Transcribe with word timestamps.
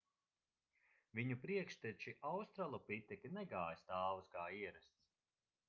viņu 1.19 1.37
priekšteči 1.43 2.13
australopiteki 2.31 3.33
negāja 3.39 3.79
stāvus 3.85 4.33
kā 4.39 4.51
ierasts 4.65 5.09